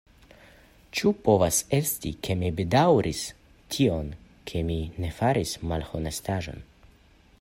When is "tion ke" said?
3.75-4.65